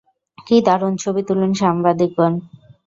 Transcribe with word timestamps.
কি 0.47 0.57
দারুন, 0.67 0.93
ছবি 1.03 1.21
তুলুন 1.27 1.51
সাংবাদিকগন। 1.53 2.33